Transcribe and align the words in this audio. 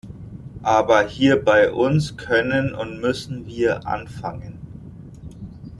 Aber 0.63 1.03
hier 1.07 1.45
bei 1.45 1.71
uns 1.71 2.17
können 2.17 2.73
und 2.73 2.99
müssen 3.01 3.45
wir 3.45 3.85
anfangen! 3.85 4.57